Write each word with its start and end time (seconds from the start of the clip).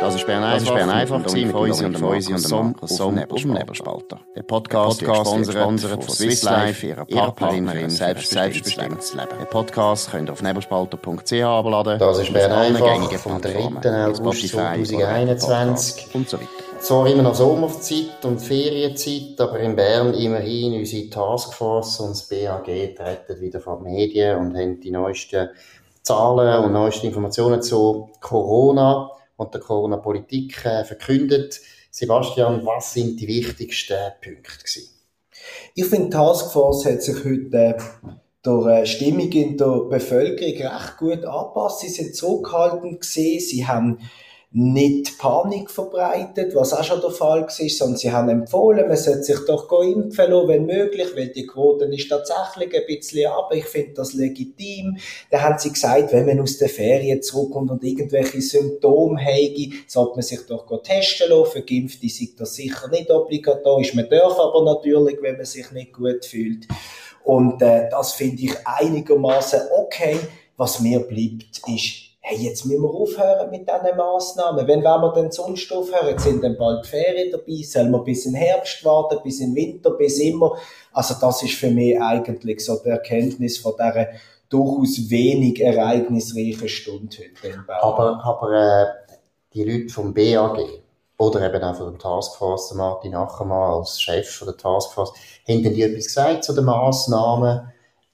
Das 0.00 0.14
ist 0.14 0.26
Bern 0.26 0.42
einfach, 0.42 0.74
Bern 0.74 0.88
einfach 0.88 1.18
mit 1.18 1.52
Feusi 1.52 1.84
und 1.84 1.98
Feusi 1.98 2.32
und 2.32 2.38
Som 2.38 2.74
Som 2.84 3.14
Nebelspalter. 3.14 4.20
Der 4.34 4.42
Podcast 4.42 5.02
wird 5.02 5.12
gesponsert 5.12 6.04
von 6.04 6.14
Swiss 6.14 6.42
Life, 6.42 6.86
ihrer 6.86 7.04
Partnerin 7.04 7.90
selbstbestimmtes 7.90 9.14
Leben. 9.14 9.28
Den 9.38 9.46
Podcast 9.50 10.10
könnt 10.10 10.30
ihr 10.30 10.32
auf 10.32 10.42
nebelspalter.ch 10.42 11.42
abladen. 11.42 11.98
Das 11.98 12.18
ist 12.18 12.32
Bern 12.32 12.50
einfach 12.50 13.12
vom 13.18 13.42
3. 13.42 14.06
August 14.06 14.48
2021 14.48 16.14
und 16.14 16.28
so 16.30 16.38
weiter. 16.38 16.48
Zwar 16.80 17.06
immer 17.06 17.22
noch 17.22 17.34
Sommerzeit 17.34 18.24
und 18.24 18.40
Ferienzeit, 18.40 19.38
aber 19.38 19.60
in 19.60 19.76
Bern 19.76 20.14
immerhin 20.14 20.80
unsere 20.80 21.10
Taskforce 21.10 22.00
und 22.00 22.10
das 22.10 22.22
BAG 22.26 22.64
treten 22.64 23.40
wieder 23.40 23.60
vor 23.60 23.82
die 23.84 23.90
Medien 23.90 24.38
und 24.38 24.56
haben 24.56 24.80
die 24.80 24.90
neuesten 24.90 25.50
Zahlen 26.02 26.64
und 26.64 26.72
neuesten 26.72 27.08
Informationen 27.08 27.60
zu 27.60 28.08
Corona 28.20 29.10
und 29.40 29.54
der 29.54 29.60
Corona-Politik 29.62 30.64
äh, 30.66 30.84
verkündet. 30.84 31.60
Sebastian, 31.90 32.64
was 32.66 32.92
sind 32.92 33.18
die 33.18 33.26
wichtigsten 33.26 33.96
Punkte 34.22 34.58
gewesen? 34.58 34.90
Ich 35.74 35.86
finde, 35.86 36.04
die 36.04 36.10
Taskforce 36.10 36.84
hat 36.84 37.02
sich 37.02 37.24
heute 37.24 37.56
äh, 37.56 37.74
durch 38.42 38.68
äh, 38.68 38.86
Stimmung 38.86 39.32
in 39.32 39.56
der 39.56 39.86
Bevölkerung 39.88 40.72
recht 40.72 40.96
gut 40.98 41.24
angepasst. 41.24 41.80
Sie 41.80 41.88
sind 41.88 42.14
zurückhaltend 42.14 43.00
gesehen, 43.00 43.40
sie 43.40 43.66
haben 43.66 43.98
nicht 44.52 45.16
Panik 45.18 45.70
verbreitet, 45.70 46.56
was 46.56 46.72
auch 46.72 46.82
schon 46.82 47.00
der 47.00 47.10
Fall 47.10 47.42
war, 47.42 47.68
sondern 47.68 47.96
sie 47.96 48.10
haben 48.10 48.28
empfohlen, 48.30 48.88
man 48.88 48.96
sollte 48.96 49.22
sich 49.22 49.38
doch 49.46 49.70
impfen 49.80 50.28
lassen, 50.28 50.48
wenn 50.48 50.66
möglich, 50.66 51.06
weil 51.14 51.28
die 51.28 51.46
Quote 51.46 51.84
ist 51.84 52.08
tatsächlich 52.08 52.74
ein 52.74 52.86
bisschen 52.86 53.30
ab. 53.30 53.52
Ich 53.54 53.66
finde 53.66 53.92
das 53.94 54.12
legitim. 54.12 54.96
Da 55.30 55.42
haben 55.42 55.58
sie 55.58 55.70
gesagt, 55.70 56.12
wenn 56.12 56.26
man 56.26 56.40
aus 56.40 56.58
der 56.58 56.68
Ferien 56.68 57.22
zurückkommt 57.22 57.70
und 57.70 57.84
irgendwelche 57.84 58.42
Symptome 58.42 59.24
habe, 59.24 59.70
sollte 59.86 60.14
man 60.14 60.22
sich 60.22 60.40
doch 60.48 60.66
testen 60.82 61.30
lassen. 61.30 61.52
Für 61.52 61.62
Geimpfte 61.62 62.06
ist 62.06 62.40
das 62.40 62.56
sicher 62.56 62.88
nicht 62.88 63.08
obligatorisch. 63.08 63.94
Man 63.94 64.10
darf 64.10 64.36
aber 64.36 64.64
natürlich, 64.64 65.18
wenn 65.22 65.36
man 65.36 65.46
sich 65.46 65.70
nicht 65.70 65.92
gut 65.92 66.24
fühlt. 66.24 66.66
Und 67.22 67.62
äh, 67.62 67.88
das 67.88 68.14
finde 68.14 68.42
ich 68.42 68.66
einigermaßen 68.66 69.60
okay. 69.76 70.16
Was 70.56 70.80
mir 70.80 71.00
bleibt, 71.00 71.62
ist 71.68 72.09
hey, 72.30 72.38
jetzt 72.38 72.64
müssen 72.64 72.82
wir 72.82 72.90
aufhören 72.90 73.50
mit 73.50 73.68
diesen 73.68 73.96
Massnahmen. 73.96 74.66
Wenn 74.66 74.82
wir 74.82 75.12
denn 75.14 75.30
sonst 75.30 75.72
aufhören? 75.72 76.18
Sind 76.18 76.42
dann 76.42 76.56
bald 76.56 76.86
Ferien 76.86 77.30
dabei, 77.32 77.62
sollen 77.62 77.90
wir 77.90 78.00
bis 78.00 78.26
in 78.26 78.34
Herbst 78.34 78.84
warten, 78.84 79.18
bis 79.22 79.40
in 79.40 79.54
Winter, 79.54 79.90
bis 79.90 80.18
immer. 80.20 80.56
Also 80.92 81.14
das 81.20 81.42
ist 81.42 81.54
für 81.54 81.70
mich 81.70 82.00
eigentlich 82.00 82.64
so 82.64 82.78
die 82.84 82.90
Erkenntnis 82.90 83.58
von 83.58 83.74
dieser 83.76 84.08
durchaus 84.48 85.10
wenig 85.10 85.60
ereignisreichen 85.60 86.68
Stunde 86.68 87.16
heute 87.18 87.48
in 87.48 87.66
Bern. 87.66 87.80
Aber, 87.80 88.24
aber 88.24 88.52
äh, 88.52 88.86
die 89.54 89.64
Leute 89.64 89.92
vom 89.92 90.14
BAG 90.14 90.58
oder 91.18 91.42
eben 91.42 91.62
auch 91.62 91.76
von 91.76 91.90
der 91.90 91.98
Taskforce, 91.98 92.74
Martin 92.74 93.14
Ackermann 93.14 93.78
als 93.78 94.00
Chef 94.00 94.42
der 94.44 94.56
Taskforce, 94.56 95.12
haben 95.48 95.62
die 95.62 95.82
etwas 95.82 96.06
gesagt 96.06 96.44
zu 96.44 96.52
den 96.52 96.64
Massnahmen? 96.64 97.72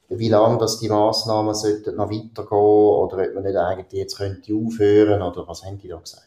Wie 0.09 0.29
lange 0.29 0.59
dass 0.59 0.79
die 0.79 0.89
Massnahmen 0.89 1.55
sollten 1.55 1.97
noch 1.97 2.11
weitergehen 2.11 2.59
oder 2.59 3.19
ob 3.19 3.35
man 3.35 3.43
nicht 3.43 3.57
eigentlich 3.57 4.01
jetzt 4.01 4.17
könnte 4.17 4.55
aufhören 4.55 5.23
oder 5.23 5.47
was 5.49 5.65
haben 5.65 5.79
die 5.79 5.89
da 5.89 5.97
gesagt? 5.97 6.27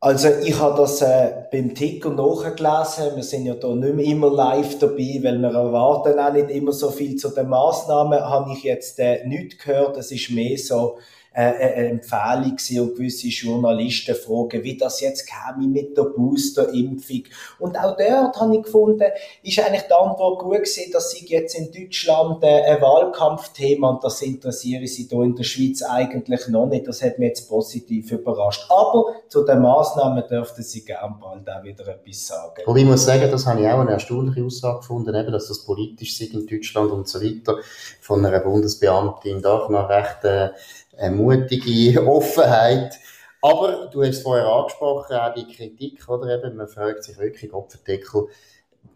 Also 0.00 0.28
ich 0.42 0.58
habe 0.58 0.76
das 0.78 1.00
äh, 1.00 1.44
beim 1.52 1.76
Ticker 1.76 2.10
nachgelesen. 2.10 3.14
Wir 3.14 3.22
sind 3.22 3.46
ja 3.46 3.54
da 3.54 3.68
nicht 3.68 3.94
mehr 3.94 4.04
immer 4.04 4.32
live 4.32 4.80
dabei, 4.80 5.20
weil 5.22 5.38
wir 5.38 5.54
erwarten 5.54 6.18
auch 6.18 6.32
nicht 6.32 6.50
immer 6.50 6.72
so 6.72 6.90
viel 6.90 7.14
zu 7.14 7.28
den 7.28 7.48
Massnahmen. 7.48 8.18
Habe 8.18 8.52
ich 8.52 8.64
jetzt 8.64 8.98
äh, 8.98 9.24
nicht 9.24 9.60
gehört. 9.60 9.96
Es 9.96 10.10
ist 10.10 10.30
mehr 10.30 10.58
so 10.58 10.98
äh, 11.34 11.40
eine 11.40 11.88
Empfehlung 11.88 12.56
und 12.80 12.96
gewisse 12.96 13.28
Journalisten 13.28 14.14
fragen, 14.14 14.62
wie 14.62 14.76
das 14.76 15.00
jetzt 15.00 15.26
käme 15.26 15.66
mit 15.66 15.96
der 15.96 16.04
Boosterimpfung. 16.04 17.24
Und 17.58 17.78
auch 17.78 17.96
dort 17.96 18.36
habe 18.38 18.56
ich 18.56 18.62
gefunden, 18.62 19.06
ist 19.42 19.58
eigentlich 19.58 19.82
die 19.82 19.94
Antwort 19.94 20.40
gut 20.40 20.56
gewesen, 20.56 20.92
dass 20.92 21.10
sie 21.10 21.26
jetzt 21.26 21.54
in 21.54 21.72
Deutschland 21.72 22.42
äh, 22.42 22.62
ein 22.62 22.82
Wahlkampfthema 22.82 23.90
und 23.90 24.04
das 24.04 24.20
interessiere 24.22 24.86
sie 24.86 25.04
hier 25.04 25.22
in 25.22 25.34
der 25.34 25.44
Schweiz 25.44 25.82
eigentlich 25.82 26.48
noch 26.48 26.66
nicht. 26.66 26.86
Das 26.86 27.02
hat 27.02 27.18
mich 27.18 27.28
jetzt 27.28 27.48
positiv 27.48 28.12
überrascht. 28.12 28.66
Aber 28.68 29.14
zu 29.28 29.44
den 29.44 29.60
Massnahmen 29.60 30.24
dürften 30.28 30.62
sie 30.62 30.84
gern 30.84 31.16
bald 31.20 31.48
auch 31.48 31.62
wieder 31.62 31.86
etwas 31.88 32.26
sagen. 32.26 32.62
Und 32.66 32.76
ich 32.76 32.84
muss 32.84 33.04
sagen, 33.04 33.30
das 33.30 33.46
habe 33.46 33.60
ich 33.60 33.68
auch 33.68 33.80
eine 33.80 33.92
erstaunliche 33.92 34.44
Aussage 34.44 34.78
gefunden, 34.78 35.14
eben, 35.14 35.32
dass 35.32 35.48
das 35.48 35.64
politisch 35.64 36.20
ist 36.20 36.34
in 36.34 36.46
Deutschland 36.46 36.90
und 36.90 37.08
so 37.08 37.20
weiter 37.20 37.58
von 38.00 38.24
einer 38.24 38.40
Bundesbeamtin 38.40 39.40
doch 39.40 39.68
noch 39.68 39.88
recht 39.88 40.24
äh, 40.24 40.50
eine 40.96 41.16
mutige 41.16 42.06
Offenheit. 42.06 42.98
Aber 43.40 43.90
du 43.92 44.04
hast 44.04 44.22
vorher 44.22 44.46
angesprochen, 44.46 45.16
auch 45.16 45.34
die 45.34 45.46
Kritik, 45.46 46.08
oder 46.08 46.38
eben, 46.38 46.56
man 46.56 46.68
fragt 46.68 47.02
sich 47.02 47.18
wirklich, 47.18 47.52
ob 47.52 47.70
die 47.70 47.78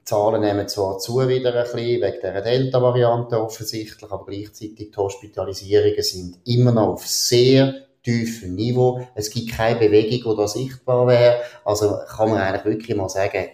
Zahlen 0.04 0.40
nehmen 0.40 0.68
zwar 0.68 0.98
zu 0.98 1.28
wieder 1.28 1.52
ein 1.52 1.62
bisschen, 1.64 2.00
wegen 2.00 2.20
der 2.22 2.40
Delta-Variante 2.40 3.40
offensichtlich, 3.40 4.10
aber 4.10 4.24
gleichzeitig 4.24 4.92
die 4.92 4.96
Hospitalisierungen 4.96 6.02
sind 6.02 6.38
immer 6.44 6.70
noch 6.70 6.88
auf 6.90 7.06
sehr 7.08 7.74
tiefem 8.04 8.54
Niveau. 8.54 9.04
Es 9.16 9.30
gibt 9.30 9.50
keine 9.50 9.80
Bewegung, 9.80 10.32
die 10.32 10.36
da 10.36 10.46
sichtbar 10.46 11.08
wäre. 11.08 11.40
Also 11.64 11.98
kann 12.06 12.30
man 12.30 12.38
eigentlich 12.38 12.64
wirklich 12.64 12.96
mal 12.96 13.08
sagen, 13.08 13.48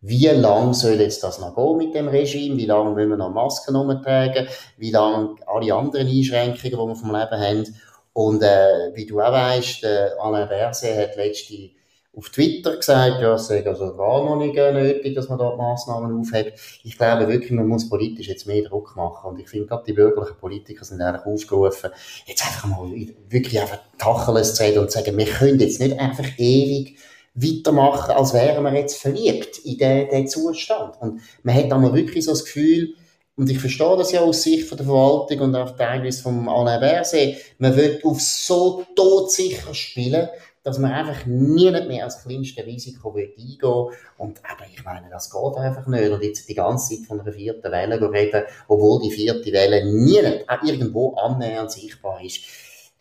wie 0.00 0.26
lange 0.28 0.74
soll 0.74 1.00
jetzt 1.00 1.24
das 1.24 1.40
noch 1.40 1.56
gehen 1.56 1.76
mit 1.76 1.94
dem 1.94 2.08
Regime? 2.08 2.56
Wie 2.56 2.66
lange 2.66 2.90
müssen 2.90 3.10
wir 3.10 3.16
noch 3.16 3.32
Masken 3.32 3.74
umtragen? 3.74 4.46
Wie 4.76 4.90
lange 4.90 5.36
alle 5.46 5.74
anderen 5.74 6.06
Einschränkungen, 6.06 6.70
die 6.70 6.76
wir 6.76 6.96
vom 6.96 7.14
Leben 7.14 7.40
haben? 7.40 7.76
Und 8.12 8.42
äh, 8.42 8.94
wie 8.94 9.06
du 9.06 9.20
auch 9.20 9.32
weißt, 9.32 9.84
äh, 9.84 10.10
Alain 10.20 10.48
Berset 10.48 10.96
hat 10.96 11.16
letzte 11.16 11.70
auf 12.18 12.30
Twitter 12.30 12.76
gesagt, 12.76 13.20
ja, 13.20 13.34
es 13.34 13.46
sei 13.46 13.64
also 13.64 13.92
noch 13.94 14.36
nicht 14.36 14.56
nötig, 14.56 15.14
dass 15.14 15.28
man 15.28 15.38
dort 15.38 15.56
Massnahmen 15.56 16.18
aufhebt. 16.18 16.58
Ich 16.82 16.98
glaube 16.98 17.28
wirklich, 17.28 17.52
man 17.52 17.68
muss 17.68 17.88
politisch 17.88 18.26
jetzt 18.26 18.46
mehr 18.46 18.64
Druck 18.64 18.96
machen. 18.96 19.30
Und 19.30 19.38
ich 19.38 19.48
finde, 19.48 19.66
gerade 19.66 19.84
die 19.86 19.92
bürgerlichen 19.92 20.36
Politiker 20.36 20.84
sind 20.84 21.00
eigentlich 21.00 21.24
aufgerufen, 21.24 21.90
jetzt 22.26 22.44
einfach 22.44 22.66
mal 22.68 22.90
wirklich 23.28 23.60
einfach 23.60 23.78
Tacheles 23.98 24.54
zu 24.54 24.64
reden 24.64 24.80
und 24.80 24.90
zu 24.90 24.98
sagen, 24.98 25.16
wir 25.16 25.26
können 25.26 25.60
jetzt 25.60 25.80
nicht 25.80 25.98
einfach 25.98 26.26
ewig 26.38 26.98
weitermachen, 27.40 28.12
als 28.12 28.34
wären 28.34 28.64
wir 28.64 28.74
jetzt 28.74 29.00
verliebt 29.00 29.58
in 29.58 29.78
den 29.78 30.28
Zustand. 30.28 31.00
Und 31.00 31.20
man 31.42 31.54
hat 31.54 31.70
dann 31.70 31.94
wirklich 31.94 32.24
so 32.24 32.32
das 32.32 32.44
Gefühl, 32.44 32.94
und 33.36 33.48
ich 33.48 33.60
verstehe 33.60 33.96
das 33.96 34.10
ja 34.10 34.20
aus 34.20 34.42
Sicht 34.42 34.68
von 34.68 34.76
der 34.76 34.86
Verwaltung 34.86 35.38
und 35.40 35.54
auch 35.54 35.76
teilweise 35.76 36.22
vom 36.22 36.48
Alain 36.48 36.80
Berset, 36.80 37.36
man 37.58 37.76
will 37.76 38.00
auf 38.02 38.20
so 38.20 38.84
todsicher 38.96 39.72
spielen, 39.74 40.28
dass 40.64 40.78
man 40.78 40.90
einfach 40.90 41.24
nie 41.24 41.70
mehr 41.70 42.04
als 42.04 42.24
kleinste 42.24 42.66
Risiko 42.66 43.14
will 43.14 43.32
eingehen 43.38 43.96
Und 44.18 44.40
aber 44.44 44.64
ich 44.74 44.84
meine, 44.84 45.08
das 45.08 45.30
geht 45.30 45.56
einfach 45.56 45.86
nicht. 45.86 46.10
Und 46.10 46.22
jetzt 46.22 46.48
die 46.48 46.54
ganze 46.54 46.96
Zeit 46.96 47.06
von 47.06 47.20
einer 47.20 47.32
vierten 47.32 47.70
Welle 47.70 48.12
reden, 48.12 48.42
obwohl 48.66 49.02
die 49.02 49.12
vierte 49.12 49.52
Welle 49.52 49.84
nie 49.84 50.20
irgendwo 50.66 51.14
annähernd 51.14 51.70
sichtbar 51.70 52.20
ist, 52.22 52.40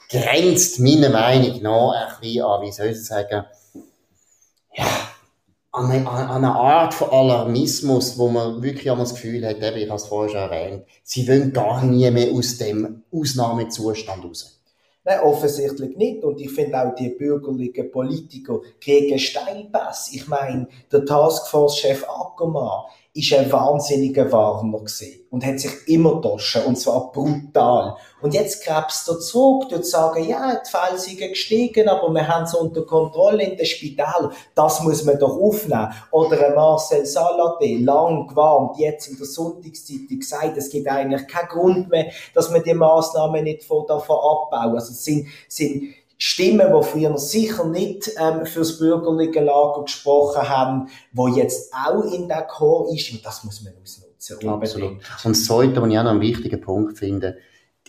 grenzt 0.10 0.80
meiner 0.80 1.10
Meinung 1.10 1.62
nach 1.64 2.14
ein 2.14 2.22
bisschen 2.22 2.46
an, 2.46 2.62
wie 2.62 2.72
soll 2.72 2.88
ich 2.88 3.04
sagen, 3.04 3.44
ja, 4.78 4.86
an 5.72 5.92
eine, 5.92 6.10
an 6.10 6.30
eine 6.30 6.52
Art 6.52 6.94
von 6.94 7.10
Alarmismus, 7.10 8.18
wo 8.18 8.30
man 8.30 8.64
wirklich 8.64 8.86
das 8.86 9.14
Gefühl 9.14 9.46
hat, 9.46 9.58
eben, 9.58 9.78
ich 9.78 9.90
habe 9.90 9.98
es 9.98 10.06
vorher 10.06 10.30
schon 10.30 10.52
erwähnt, 10.52 10.86
sie 11.04 11.28
wollen 11.28 11.54
gar 11.54 11.84
nie 11.84 12.10
mehr 12.12 12.32
aus 12.32 12.58
dem 12.58 13.04
Ausnahmezustand 13.12 14.24
raus. 14.24 14.58
Nein, 15.04 15.22
offensichtlich 15.22 15.96
nicht. 15.96 16.24
Und 16.24 16.42
ich 16.42 16.52
finde 16.52 16.82
auch, 16.82 16.94
die 16.94 17.10
bürgerlichen 17.10 17.90
Politiker 17.92 18.60
kriegen 18.82 19.18
Steilpass. 19.18 20.12
Ich 20.12 20.28
meine, 20.28 20.68
der 20.92 21.06
Taskforce-Chef 21.06 22.04
Ackermann 22.10 22.88
ist 23.18 23.34
ein 23.34 23.52
wahnsinniger 23.52 24.32
Warner 24.32 24.78
gewesen 24.78 25.26
und 25.32 25.46
hat 25.46 25.60
sich 25.60 25.72
immer 25.88 26.16
getoschen, 26.16 26.64
und 26.66 26.78
zwar 26.78 27.12
brutal. 27.12 27.96
Und 28.22 28.34
jetzt 28.34 28.64
krebst 28.64 29.08
er 29.10 29.20
zurück, 29.20 29.70
dort 29.70 29.86
sagen, 29.86 30.24
ja, 30.24 30.56
die 30.56 30.70
Fälle 30.70 31.00
sind 31.00 31.18
gestiegen, 31.18 31.90
aber 31.90 32.14
wir 32.14 32.28
haben 32.28 32.44
es 32.44 32.54
unter 32.54 32.86
Kontrolle 32.86 33.44
in 33.44 33.58
den 33.58 33.66
Spital. 33.66 34.32
Das 34.56 34.82
muss 34.82 35.04
man 35.04 35.20
doch 35.20 35.38
aufnehmen. 35.38 35.92
Oder 36.12 36.56
Marcel 36.56 37.06
Salade, 37.06 37.78
lang 37.78 38.28
gewarnt, 38.28 38.78
jetzt 38.78 39.08
in 39.08 39.18
der 39.18 39.26
Sonntagszeitung 39.26 40.20
gesagt, 40.20 40.58
es 40.58 40.70
gibt 40.70 40.88
eigentlich 40.88 41.28
keinen 41.28 41.50
Grund 41.50 41.90
mehr, 41.90 42.12
dass 42.34 42.52
man 42.52 42.64
die 42.64 42.74
Massnahmen 42.74 43.44
nicht 43.44 43.64
von 43.64 43.86
davon 43.88 44.18
abbauen. 44.18 44.76
Also 44.76 44.92
es 44.92 45.04
sind, 45.04 45.28
sind 45.48 45.94
Stimmen, 46.18 46.74
die 46.74 46.84
früher 46.84 47.18
sicher 47.18 47.66
nicht 47.66 48.10
ähm, 48.20 48.46
fürs 48.46 48.80
bürgerliche 48.80 49.42
Lager 49.42 49.84
gesprochen 49.84 50.50
haben, 50.50 50.90
wo 51.14 51.28
jetzt 51.28 51.72
auch 51.74 52.12
in 52.12 52.28
der 52.28 52.44
Chor 52.44 52.92
ist, 52.94 53.12
und 53.12 53.26
das 53.26 53.44
muss 53.44 53.64
man 53.64 53.74
ausnutzen. 53.82 54.50
Absolut. 54.50 54.92
Und 54.92 55.02
das 55.24 55.46
Zweite, 55.46 55.82
was 55.82 55.90
ich 55.90 56.00
auch 56.00 56.04
noch 56.04 56.12
einen 56.12 56.22
wichtigen 56.22 56.60
Punkt 56.60 56.98
finde, 56.98 57.38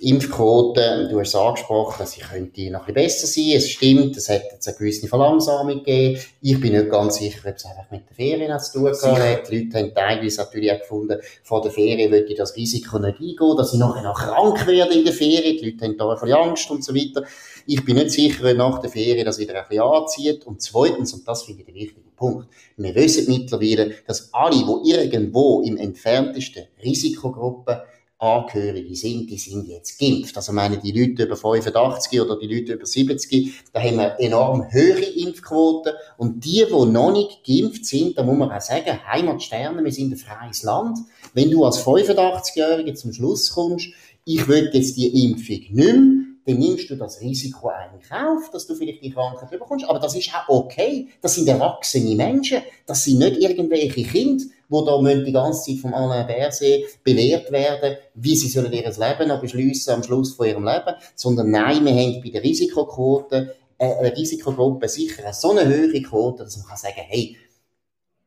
die 0.00 0.10
Impfquote, 0.10 1.08
du 1.10 1.18
hast 1.20 1.28
es 1.28 1.34
angesprochen, 1.34 2.06
sie 2.06 2.20
könnte 2.20 2.70
noch 2.70 2.86
ein 2.86 2.94
bisschen 2.94 2.94
besser 2.94 3.26
sein. 3.26 3.52
Es 3.56 3.70
stimmt, 3.70 4.16
es 4.16 4.28
hat 4.28 4.42
jetzt 4.52 4.68
eine 4.68 4.76
gewisse 4.76 5.08
Verlangsamung 5.08 5.78
gegeben. 5.78 6.20
Ich 6.40 6.60
bin 6.60 6.72
nicht 6.72 6.90
ganz 6.90 7.16
sicher, 7.16 7.48
ob 7.48 7.56
es 7.56 7.64
einfach 7.64 7.90
mit 7.90 8.08
den 8.08 8.14
Ferien 8.14 8.58
zu 8.60 8.78
tun 8.78 8.92
hat. 8.92 9.50
Die 9.50 9.58
Leute 9.58 9.78
haben 9.78 9.94
teilweise 9.94 10.38
natürlich 10.38 10.72
auch 10.72 10.78
gefunden, 10.78 11.18
vor 11.42 11.62
der 11.62 11.72
Ferien 11.72 12.10
würde 12.12 12.26
ich 12.26 12.36
das 12.36 12.54
Risiko 12.56 12.98
nicht 12.98 13.20
eingehen, 13.20 13.56
dass 13.56 13.72
ich 13.72 13.78
nachher 13.78 14.02
noch 14.02 14.18
krank 14.18 14.66
werde 14.66 14.94
in 14.94 15.04
der 15.04 15.14
Ferien. 15.14 15.58
Die 15.58 15.70
Leute 15.70 15.84
haben 15.84 15.96
da 15.96 16.08
ein 16.08 16.20
bisschen 16.20 16.36
Angst 16.36 16.70
und 16.70 16.84
so 16.84 16.94
weiter. 16.94 17.24
Ich 17.66 17.84
bin 17.84 17.96
nicht 17.96 18.10
sicher, 18.10 18.50
ob 18.50 18.56
nach 18.56 18.78
der 18.80 18.90
Ferien 18.90 19.24
das 19.24 19.38
wieder 19.38 19.54
ein 19.54 19.68
bisschen 19.68 19.84
anzieht. 19.84 20.46
Und 20.46 20.62
zweitens, 20.62 21.12
und 21.12 21.26
das 21.26 21.42
finde 21.42 21.60
ich 21.62 21.66
der 21.66 21.74
wichtige 21.74 22.00
Punkt, 22.16 22.48
wir 22.76 22.94
wissen 22.94 23.26
mittlerweile, 23.28 23.94
dass 24.06 24.32
alle, 24.32 24.56
die 24.56 24.90
irgendwo 24.90 25.62
im 25.62 25.76
entferntesten 25.76 26.64
Risikogruppe 26.82 27.82
Angehörige 28.20 28.96
sind, 28.96 29.30
die 29.30 29.38
sind 29.38 29.68
jetzt 29.68 29.98
geimpft. 29.98 30.36
Also 30.36 30.52
meine, 30.52 30.78
die 30.78 30.90
Leute 30.90 31.22
über 31.22 31.36
85 31.36 32.20
oder 32.20 32.36
die 32.36 32.52
Leute 32.52 32.72
über 32.72 32.84
70, 32.84 33.52
da 33.72 33.80
haben 33.80 33.96
wir 33.96 34.18
enorm 34.18 34.66
höhere 34.72 35.04
Impfquoten. 35.04 35.92
Und 36.16 36.44
die, 36.44 36.64
die 36.68 36.86
noch 36.86 37.12
nicht 37.12 37.44
geimpft 37.46 37.86
sind, 37.86 38.18
da 38.18 38.24
muss 38.24 38.36
man 38.36 38.50
auch 38.50 38.60
sagen, 38.60 38.98
Heimatsterne, 39.06 39.84
wir 39.84 39.92
sind 39.92 40.12
ein 40.12 40.16
freies 40.16 40.64
Land. 40.64 40.98
Wenn 41.32 41.50
du 41.50 41.64
als 41.64 41.78
85-Jähriger 41.84 42.94
zum 42.94 43.12
Schluss 43.12 43.50
kommst, 43.50 43.88
ich 44.24 44.48
will 44.48 44.68
jetzt 44.72 44.96
die 44.96 45.24
Impfung 45.24 45.56
nicht 45.56 45.72
mehr, 45.72 46.17
dann 46.48 46.58
nimmst 46.58 46.88
du 46.88 46.96
das 46.96 47.20
Risiko 47.20 47.68
eigentlich 47.68 48.10
auf, 48.10 48.50
dass 48.50 48.66
du 48.66 48.74
vielleicht 48.74 49.02
die 49.04 49.10
Krankheit 49.10 49.50
bekommst. 49.50 49.84
Aber 49.86 49.98
das 49.98 50.16
ist 50.16 50.30
auch 50.34 50.48
okay. 50.48 51.08
Das 51.20 51.34
sind 51.34 51.46
erwachsene 51.46 52.14
Menschen. 52.14 52.62
Das 52.86 53.04
sind 53.04 53.18
nicht 53.18 53.36
irgendwelche 53.36 54.02
Kinder, 54.02 54.44
die 54.44 54.84
da 54.86 55.14
die 55.24 55.32
ganze 55.32 55.70
Zeit 55.70 55.80
vom 55.80 55.92
Alain 55.92 56.26
Berset 56.26 57.04
belehrt 57.04 57.52
werden, 57.52 57.98
wie 58.14 58.34
sie 58.34 58.48
sollen 58.48 58.72
ihr 58.72 58.82
Leben 58.82 59.28
noch 59.28 59.42
beschliessen 59.42 59.90
am 59.90 60.02
Schluss 60.02 60.32
von 60.32 60.46
ihrem 60.46 60.64
Leben. 60.64 60.94
Sondern 61.14 61.50
nein, 61.50 61.84
wir 61.84 61.92
haben 61.92 62.22
bei 62.22 62.30
der 62.30 62.42
Risikoquote 62.42 63.54
äh, 63.76 63.94
eine 63.96 64.16
Risikogruppe 64.16 64.88
sicher 64.88 65.30
so 65.34 65.50
eine 65.50 65.66
höhere 65.66 66.00
Quote, 66.00 66.44
dass 66.44 66.56
man 66.56 66.66
kann 66.66 66.78
sagen, 66.78 67.02
hey, 67.08 67.36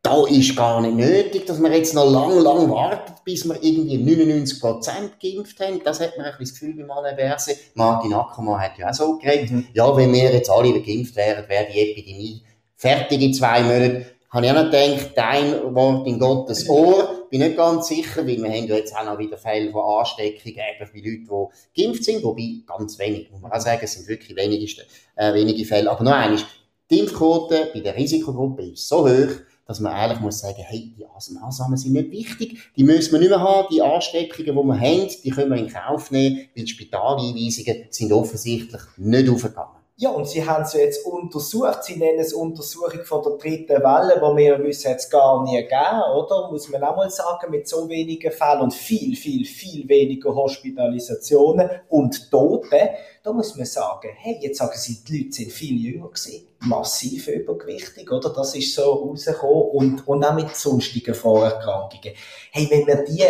da 0.04 0.26
ist 0.26 0.56
gar 0.56 0.82
nicht 0.82 0.96
nötig, 0.96 1.46
dass 1.46 1.62
wir 1.62 1.72
jetzt 1.72 1.94
noch 1.94 2.10
lang, 2.10 2.40
lang 2.40 2.70
warten, 2.72 3.14
bis 3.24 3.48
wir 3.48 3.62
irgendwie 3.62 3.98
99% 3.98 5.12
geimpft 5.22 5.60
haben. 5.60 5.82
Das 5.84 6.00
hat 6.00 6.18
man 6.18 6.26
ein 6.26 6.38
bisschen 6.38 6.56
das 6.56 6.60
Gefühl 6.60 6.88
bei 6.88 6.94
Alain 6.94 7.16
Berset. 7.16 7.58
Martin 7.76 8.14
Ackermann 8.14 8.60
hat 8.60 8.78
ja 8.80 8.90
auch 8.90 8.94
so 8.94 9.18
geredet. 9.20 9.52
Mhm. 9.52 9.68
Ja, 9.74 9.96
wenn 9.96 10.12
wir 10.12 10.34
jetzt 10.34 10.50
alle 10.50 10.82
geimpft 10.82 11.16
wären, 11.16 11.48
wäre 11.48 11.68
die 11.72 11.80
Epidemie 11.80 12.44
fertig 12.76 13.22
in 13.22 13.34
zwei 13.34 13.62
Monaten. 13.62 14.06
Habe 14.32 14.46
ich 14.46 14.52
auch 14.52 14.56
noch 14.56 14.72
gedacht, 14.72 15.12
dein 15.16 15.76
Wort 15.76 16.08
in 16.08 16.18
Gottes 16.18 16.68
Ohr. 16.68 17.28
Bin 17.30 17.42
nicht 17.42 17.58
ganz 17.58 17.88
sicher, 17.88 18.26
weil 18.26 18.42
wir 18.42 18.50
haben 18.50 18.68
ja 18.68 18.76
jetzt 18.78 18.96
auch 18.96 19.06
noch 19.06 19.20
wieder 19.20 19.38
Fälle 19.38 19.72
von 19.72 20.00
Ansteckungen 20.00 20.56
eben 20.56 20.92
bei 20.92 21.00
Leuten, 21.00 21.52
die 21.76 21.84
geimpft 21.84 22.04
sind. 22.06 22.24
Wobei, 22.24 22.64
ganz 22.66 22.98
wenig, 22.98 23.30
muss 23.30 23.42
man 23.42 23.52
auch 23.52 23.60
sagen, 23.60 23.82
es 23.84 23.94
sind 23.94 24.08
wirklich 24.08 24.36
wenigste, 24.36 24.84
äh, 25.16 25.34
wenige 25.34 25.64
Fälle. 25.66 25.92
Aber 25.92 26.04
noch 26.04 26.14
eines, 26.14 26.44
die 26.90 27.00
Impfquote 27.00 27.70
bei 27.74 27.82
der 27.82 27.96
Risikogruppe 27.96 28.64
ist 28.64 28.88
so 28.88 29.08
hoch, 29.08 29.36
dass 29.66 29.80
man 29.80 29.96
ehrlich 29.96 30.20
muss 30.20 30.40
sagen, 30.40 30.64
hey, 30.68 30.94
die 30.98 31.06
Maßnahmen 31.34 31.78
sind 31.78 31.94
nicht 31.94 32.12
wichtig, 32.12 32.60
die 32.76 32.84
müssen 32.84 33.14
wir 33.14 33.20
nicht 33.20 33.30
mehr 33.30 33.40
haben, 33.40 33.68
die 33.72 33.82
Ansteckungen, 33.82 34.56
die 34.56 34.64
wir 34.64 34.80
haben, 34.80 35.10
die 35.24 35.30
können 35.30 35.52
wir 35.52 35.58
in 35.58 35.72
Kauf 35.72 36.12
nehmen, 36.12 36.50
weil 36.56 36.66
die 36.66 36.72
Spitaleinweisungen 36.72 37.88
sind 37.90 38.12
offensichtlich 38.12 38.82
nicht 38.98 39.30
aufgegangen. 39.30 39.82
Ja, 40.02 40.10
und 40.10 40.28
sie 40.28 40.44
haben 40.44 40.64
es 40.64 40.74
jetzt 40.74 41.06
untersucht. 41.06 41.84
Sie 41.84 41.96
nennen 41.96 42.18
es 42.18 42.34
Untersuchung 42.34 43.04
von 43.04 43.22
der 43.22 43.34
dritten 43.34 43.84
Welle, 43.84 44.20
wo 44.20 44.36
wir 44.36 44.58
wissen, 44.64 44.90
jetzt 44.90 45.12
gar 45.12 45.44
nie 45.44 45.58
gegeben, 45.58 46.02
oder? 46.16 46.50
Muss 46.50 46.68
man 46.70 46.84
auch 46.84 46.96
mal 46.96 47.10
sagen, 47.12 47.52
mit 47.52 47.68
so 47.68 47.88
wenigen 47.88 48.32
Fällen 48.32 48.62
und 48.62 48.74
viel, 48.74 49.16
viel, 49.16 49.46
viel 49.46 49.88
weniger 49.88 50.34
Hospitalisationen 50.34 51.70
und 51.90 52.32
Toten. 52.32 52.90
Da 53.24 53.32
muss 53.32 53.56
man 53.56 53.66
sagen, 53.66 54.10
hey, 54.18 54.40
jetzt 54.42 54.58
sagen 54.58 54.78
sie, 54.78 55.04
die 55.04 55.20
Leute 55.20 55.34
sind 55.34 55.52
viel 55.52 55.80
jünger 55.80 56.08
gewesen, 56.08 56.48
massiv 56.62 57.28
übergewichtig, 57.28 58.12
oder? 58.12 58.30
Das 58.30 58.56
ist 58.56 58.74
so 58.74 58.92
rausgekommen 58.92 59.70
und, 59.74 60.08
und 60.08 60.24
auch 60.24 60.34
mit 60.34 60.56
sonstigen 60.56 61.14
Vorerkrankungen. 61.14 62.16
Hey, 62.52 62.68
wenn 62.72 62.88
wir 62.88 63.06
die 63.06 63.24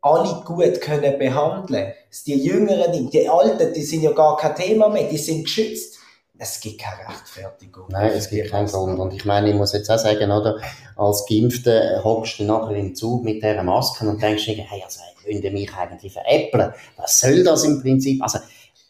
alle 0.00 0.42
gut 0.44 0.80
können 0.80 1.18
behandeln, 1.18 1.92
die 2.26 2.34
Jüngeren, 2.34 3.10
die 3.10 3.28
Alten, 3.28 3.72
die 3.72 3.82
sind 3.82 4.02
ja 4.02 4.12
gar 4.12 4.36
kein 4.36 4.54
Thema 4.54 4.88
mehr, 4.88 5.08
die 5.08 5.18
sind 5.18 5.44
geschützt 5.44 5.98
es 6.42 6.58
gibt 6.58 6.80
keine 6.80 7.08
Rechtfertigung. 7.08 7.84
Nein, 7.88 8.10
es 8.16 8.28
gibt 8.28 8.50
keinen 8.50 8.66
Grund. 8.66 8.98
Und 8.98 9.12
ich 9.12 9.24
meine, 9.24 9.50
ich 9.50 9.54
muss 9.54 9.72
jetzt 9.72 9.88
auch 9.88 9.98
sagen, 9.98 10.30
oder, 10.32 10.58
als 10.96 11.24
Geimpfte 11.28 12.00
hockst 12.02 12.40
du 12.40 12.44
nachher 12.44 12.74
im 12.74 12.96
Zug 12.96 13.22
mit 13.22 13.42
dieser 13.42 13.62
Maske 13.62 14.08
und 14.08 14.20
denkst 14.20 14.46
hey, 14.46 14.82
also, 14.84 15.00
wollen 15.24 15.40
die 15.40 15.50
mich 15.50 15.72
eigentlich 15.72 16.12
veräppeln? 16.12 16.72
Was 16.96 17.20
soll 17.20 17.44
das 17.44 17.62
im 17.62 17.80
Prinzip? 17.80 18.20
Also, 18.20 18.40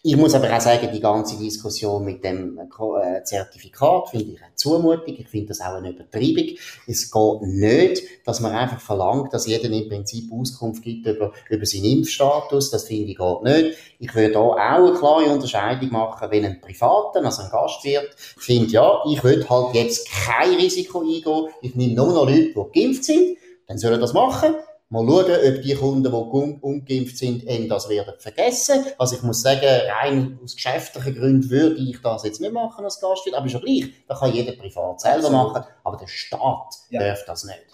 ich 0.05 0.17
muss 0.17 0.35
aber 0.35 0.53
auch 0.53 0.61
sagen, 0.61 0.89
die 0.93 0.99
ganze 0.99 1.39
Diskussion 1.39 2.05
mit 2.05 2.25
dem 2.25 2.59
äh, 2.59 3.23
Zertifikat 3.23 4.09
finde 4.09 4.33
ich 4.33 4.43
eine 4.43 4.53
Zumutung. 4.57 5.15
Ich 5.17 5.29
finde 5.29 5.49
das 5.49 5.61
auch 5.61 5.75
eine 5.75 5.91
Übertreibung. 5.91 6.57
Es 6.89 7.09
geht 7.09 7.43
nicht, 7.43 8.03
dass 8.25 8.41
man 8.41 8.51
einfach 8.51 8.81
verlangt, 8.81 9.33
dass 9.33 9.47
jeder 9.47 9.71
im 9.71 9.89
Prinzip 9.89 10.25
Auskunft 10.33 10.83
gibt 10.83 11.07
über, 11.07 11.33
über 11.49 11.65
seinen 11.65 11.85
Impfstatus. 11.85 12.71
Das 12.73 12.83
finde 12.85 13.13
ich 13.13 13.19
geht 13.19 13.45
nicht. 13.45 13.79
Ich 14.01 14.13
würde 14.13 14.33
da 14.33 14.41
auch 14.41 14.57
eine 14.57 14.93
klare 14.93 15.33
Unterscheidung 15.33 15.93
machen, 15.93 16.29
wenn 16.33 16.47
ein 16.47 16.61
Privater, 16.61 17.25
also 17.25 17.43
ein 17.43 17.51
Gastwirt, 17.53 18.13
findet, 18.17 18.73
ja, 18.73 19.05
ich 19.09 19.23
will 19.23 19.49
halt 19.49 19.73
jetzt 19.77 20.09
kein 20.11 20.55
Risiko 20.55 21.03
eingehen. 21.03 21.47
Ich 21.61 21.77
nehme 21.77 21.95
nur 21.95 22.13
noch 22.13 22.27
Leute, 22.27 22.53
die 22.53 22.81
geimpft 22.81 23.05
sind. 23.05 23.39
Dann 23.69 23.79
soll 23.79 23.93
er 23.93 23.99
das 23.99 24.13
machen. 24.13 24.57
Mal 24.93 25.07
schauen, 25.07 25.25
ob 25.25 25.63
die 25.63 25.75
Kunden, 25.75 26.03
die 26.03 26.59
ungeimpft 26.61 27.17
sind, 27.17 27.45
eben 27.45 27.67
das 27.67 27.89
werden 27.89 28.13
vergessen. 28.19 28.85
Also 28.99 29.17
ich 29.17 29.23
muss 29.23 29.41
sagen, 29.41 29.65
rein 29.65 30.39
aus 30.45 30.55
geschäftlichen 30.55 31.15
Gründen 31.15 31.49
würde 31.49 31.77
ich 31.77 32.03
das 32.03 32.25
jetzt 32.25 32.43
nicht 32.43 32.53
machen 32.53 32.85
als 32.85 33.01
Gastwirt, 33.01 33.35
aber 33.35 33.47
ist 33.47 33.55
ja 33.55 33.61
gleich. 33.61 33.87
Das 34.07 34.21
kann 34.21 34.35
jeder 34.35 34.53
privat 34.53 35.01
selber 35.01 35.31
machen, 35.31 35.65
aber 35.83 35.97
der 35.97 36.09
Staat 36.09 36.75
ja. 36.91 37.01
darf 37.01 37.25
das 37.25 37.45
nicht. 37.45 37.65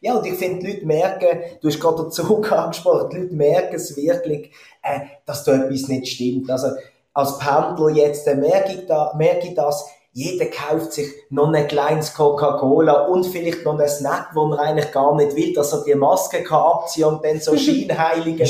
Ja, 0.00 0.14
und 0.14 0.24
ich 0.24 0.34
finde, 0.34 0.64
die 0.64 0.72
Leute 0.74 0.86
merken, 0.86 1.40
du 1.60 1.66
hast 1.66 1.80
gerade 1.80 2.04
den 2.04 2.12
Zug 2.12 2.52
angesprochen, 2.52 3.10
die 3.10 3.16
Leute 3.16 3.34
merken 3.34 3.74
es 3.74 3.96
wirklich, 3.96 4.52
äh, 4.84 5.00
dass 5.26 5.42
da 5.42 5.64
etwas 5.64 5.88
nicht 5.88 6.06
stimmt. 6.06 6.48
Also, 6.52 6.68
als 7.12 7.36
Pendler 7.38 7.90
jetzt 7.90 8.28
äh, 8.28 8.36
merke, 8.36 8.74
ich 8.74 8.86
da, 8.86 9.12
merke 9.18 9.48
ich 9.48 9.54
das, 9.54 9.88
jeder 10.12 10.46
kauft 10.46 10.92
sich 10.92 11.06
noch 11.28 11.52
ein 11.52 11.68
kleines 11.68 12.14
Coca-Cola 12.14 13.06
und 13.06 13.24
vielleicht 13.26 13.64
noch 13.64 13.78
ein 13.78 13.88
Snack, 13.88 14.30
wo 14.34 14.46
man 14.46 14.58
eigentlich 14.58 14.90
gar 14.90 15.14
nicht 15.14 15.36
will, 15.36 15.52
dass 15.52 15.72
er 15.72 15.84
die 15.84 15.94
Maske 15.94 16.42
kann 16.42 16.60
abziehen 16.60 17.04
und 17.04 17.24
dann 17.24 17.38
so 17.38 17.56
scheinheilige 17.56 18.42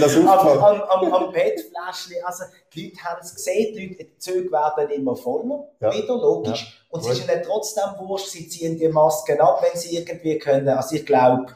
das 0.00 0.16
am, 0.16 0.28
am, 0.28 0.80
am, 0.80 1.12
am 1.12 1.32
PET-Fläschchen. 1.32 2.24
Also, 2.24 2.44
die 2.74 2.84
Leute 2.86 3.04
haben 3.04 3.20
es 3.22 3.34
gesehen, 3.34 3.74
die 3.74 3.86
Leute, 3.88 4.04
die 4.04 4.18
Züge 4.18 4.50
werden 4.50 4.90
immer 4.90 5.14
voller, 5.14 5.68
ja. 5.80 5.92
wieder, 5.92 6.16
logisch. 6.16 6.62
Ja. 6.62 6.96
Und 6.96 7.00
es 7.00 7.18
ist 7.18 7.28
ihnen 7.28 7.42
trotzdem 7.44 7.84
wurscht, 7.98 8.28
sie 8.28 8.48
ziehen 8.48 8.78
die 8.78 8.88
Masken 8.88 9.40
ab, 9.40 9.62
wenn 9.62 9.78
sie 9.78 9.96
irgendwie 9.98 10.38
können. 10.38 10.68
Also, 10.70 10.96
ich 10.96 11.04
glaube, 11.04 11.46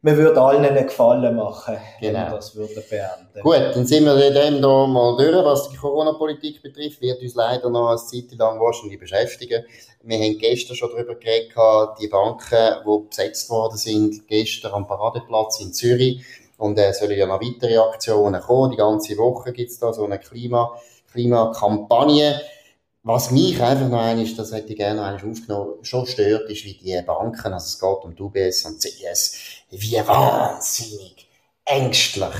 man 0.00 0.16
würde 0.16 0.40
allen 0.40 0.64
einen 0.64 0.86
Gefallen 0.86 1.34
machen, 1.34 1.76
genau. 2.00 2.20
wenn 2.20 2.30
das 2.30 2.54
würden 2.54 2.82
beenden. 2.88 3.42
Gut, 3.42 3.74
dann 3.74 3.86
sind 3.86 4.04
wir 4.04 4.30
dem 4.30 4.62
da 4.62 4.86
mal 4.86 5.16
durch. 5.16 5.44
Was 5.44 5.70
die 5.70 5.76
Corona-Politik 5.76 6.62
betrifft, 6.62 7.00
wird 7.00 7.20
uns 7.20 7.34
leider 7.34 7.68
noch 7.68 7.88
eine 7.88 7.98
Zeit 7.98 8.38
lang 8.38 8.60
wahrscheinlich 8.60 9.00
beschäftigen. 9.00 9.64
Wir 10.02 10.18
haben 10.18 10.38
gestern 10.38 10.76
schon 10.76 10.90
darüber 10.90 11.16
geredet, 11.16 11.52
die 12.00 12.06
Banken, 12.06 12.76
die 12.86 13.08
besetzt 13.08 13.50
worden 13.50 13.76
sind, 13.76 14.28
gestern 14.28 14.72
am 14.72 14.86
Paradeplatz 14.86 15.60
in 15.60 15.72
Zürich. 15.72 16.24
Und 16.58 16.78
es 16.78 16.96
äh, 16.96 17.00
sollen 17.00 17.18
ja 17.18 17.26
noch 17.26 17.40
weitere 17.40 17.78
Aktionen 17.78 18.40
kommen. 18.40 18.72
Die 18.72 18.76
ganze 18.76 19.16
Woche 19.16 19.52
gibt 19.52 19.70
es 19.70 19.78
da 19.78 19.92
so 19.92 20.04
eine 20.04 20.18
Klima, 20.18 20.72
Klimakampagne. 21.12 22.40
Was 23.08 23.30
mich 23.30 23.58
einfach 23.62 23.88
noch 23.88 24.02
einmal, 24.02 24.26
das 24.36 24.52
hätte 24.52 24.72
ich 24.72 24.76
gerne 24.76 25.00
noch 25.00 25.30
aufgenommen, 25.30 25.76
schon 25.80 26.04
stört, 26.04 26.50
ist, 26.50 26.66
wie 26.66 26.74
die 26.74 27.00
Banken, 27.06 27.54
also 27.54 27.64
es 27.64 27.80
geht 27.80 28.04
um 28.04 28.26
UBS 28.26 28.66
und 28.66 28.82
CS, 28.82 29.34
wie 29.70 29.96
wahnsinnig 30.06 31.26
ängstlich, 31.64 32.34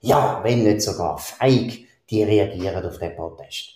ja, 0.00 0.38
wenn 0.44 0.62
nicht 0.62 0.82
sogar 0.82 1.18
feig, 1.18 1.72
die 2.08 2.22
reagieren 2.22 2.86
auf 2.86 2.98
den 2.98 3.16
Protest. 3.16 3.70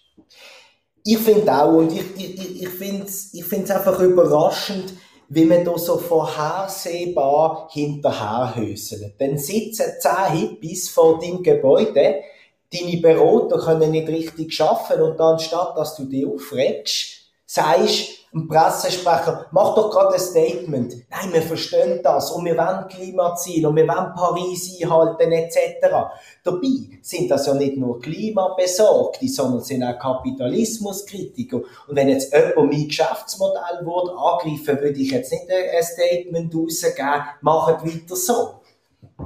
Ich 1.02 1.18
finde 1.18 1.52
auch, 1.52 1.78
und 1.78 1.92
ich, 1.92 2.16
ich, 2.16 2.62
ich 2.62 2.68
finde 2.68 3.06
es 3.06 3.34
ich 3.34 3.44
find's 3.44 3.72
einfach 3.72 3.98
überraschend, 3.98 4.94
wie 5.28 5.46
man 5.46 5.64
da 5.64 5.76
so 5.76 5.98
vorhersehbar 5.98 7.70
hinterherhöselt. 7.72 9.20
Dann 9.20 9.36
sitzen 9.36 9.94
zehn 9.98 10.38
Hippies 10.38 10.90
vor 10.90 11.18
deinem 11.18 11.42
Gebäude, 11.42 12.20
deine 12.72 12.96
Berater 12.98 13.58
können 13.58 13.90
nicht 13.90 14.08
richtig 14.08 14.60
arbeiten 14.60 15.02
und 15.02 15.20
anstatt, 15.20 15.76
dass 15.76 15.96
du 15.96 16.04
dich 16.04 16.26
aufregst, 16.26 17.16
sagst, 17.46 18.16
ein 18.34 18.48
Pressesprecher, 18.48 19.46
mach 19.50 19.74
doch 19.74 19.90
gerade 19.90 20.14
ein 20.14 20.20
Statement. 20.20 20.94
Nein, 21.10 21.32
wir 21.32 21.42
verstehen 21.42 22.00
das 22.02 22.30
und 22.30 22.44
wir 22.44 22.56
wollen 22.56 22.86
Klimaziele 22.88 23.68
und 23.68 23.76
wir 23.76 23.88
wollen 23.88 24.12
Paris 24.14 24.78
einhalten 24.82 25.32
etc. 25.32 25.86
Dabei 26.44 26.98
sind 27.00 27.30
das 27.30 27.46
ja 27.46 27.54
nicht 27.54 27.78
nur 27.78 27.98
Klimabesorgte, 28.00 29.26
sondern 29.28 29.62
sind 29.62 29.84
auch 29.84 29.98
Kapitalismuskritiker. 29.98 31.56
Und 31.56 31.96
wenn 31.96 32.10
jetzt 32.10 32.32
jemand 32.32 32.72
mein 32.72 32.88
Geschäftsmodell 32.88 33.80
würde 33.86 34.12
angreifen, 34.12 34.82
würde 34.82 35.00
ich 35.00 35.12
jetzt 35.12 35.32
nicht 35.32 35.44
ein 35.48 35.82
Statement 35.82 36.54
rausgeben, 36.54 37.22
macht 37.40 37.86
weiter 37.86 38.16
so. 38.16 38.60